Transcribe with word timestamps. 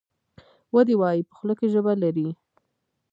ودي 0.75 0.95
وایي! 0.99 1.21
په 1.27 1.33
خوله 1.37 1.53
کې 1.59 1.67
ژبه 1.73 1.93
لري. 2.03 2.29